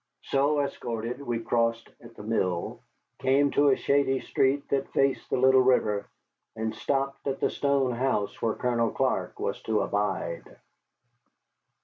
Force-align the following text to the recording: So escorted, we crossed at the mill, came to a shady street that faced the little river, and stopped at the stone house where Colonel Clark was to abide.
So 0.23 0.61
escorted, 0.61 1.21
we 1.21 1.37
crossed 1.37 1.87
at 2.03 2.15
the 2.15 2.23
mill, 2.23 2.81
came 3.19 3.51
to 3.51 3.67
a 3.69 3.75
shady 3.77 4.19
street 4.21 4.67
that 4.69 4.91
faced 4.93 5.29
the 5.29 5.37
little 5.37 5.61
river, 5.61 6.07
and 6.55 6.73
stopped 6.73 7.27
at 7.27 7.39
the 7.39 7.51
stone 7.51 7.91
house 7.91 8.41
where 8.41 8.55
Colonel 8.55 8.89
Clark 8.89 9.39
was 9.39 9.61
to 9.61 9.81
abide. 9.81 10.57